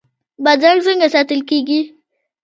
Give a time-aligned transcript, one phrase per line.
[0.43, 1.81] بادرنګ څنګه ساتل کیږي؟